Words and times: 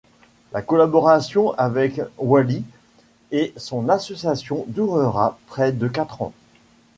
La 0.51 0.63
collaboration 0.63 1.51
avec 1.59 2.01
Ouali 2.17 2.63
et 3.29 3.53
son 3.55 3.87
association 3.87 4.65
durera 4.67 5.37
près 5.45 5.71
de 5.73 5.87
quatre 5.87 6.23
ans. 6.23 6.33